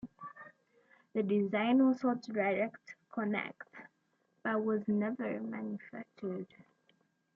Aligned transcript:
The 1.13 1.21
design 1.21 1.85
was 1.85 2.01
sold 2.01 2.23
to 2.23 2.31
Direct 2.31 2.95
Connect, 3.13 3.61
but 4.41 4.63
was 4.63 4.81
never 4.87 5.39
manufactured. 5.39 6.47